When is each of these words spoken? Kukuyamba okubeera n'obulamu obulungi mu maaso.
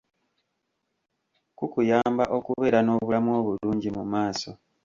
Kukuyamba 1.57 2.23
okubeera 2.37 2.79
n'obulamu 2.83 3.29
obulungi 3.39 3.89
mu 3.97 4.03
maaso. 4.11 4.51